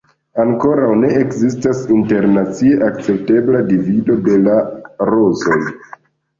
Ankoraŭ 0.43 0.87
ne 1.01 1.11
ekzistas 1.23 1.83
internacie 1.97 2.81
akceptebla 2.89 3.63
divido 3.71 4.19
de 4.33 4.41
la 4.49 4.59
rozoj. 5.15 5.63